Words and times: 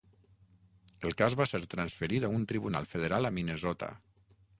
El 1.09 1.11
cas 1.19 1.35
va 1.41 1.45
ser 1.49 1.59
transferit 1.73 2.25
a 2.29 2.31
un 2.37 2.47
tribunal 2.53 2.89
federal 2.95 3.29
a 3.29 3.33
Minnesota. 3.37 3.91